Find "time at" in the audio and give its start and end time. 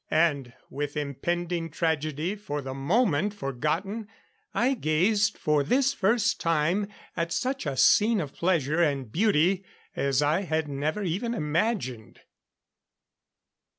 6.41-7.31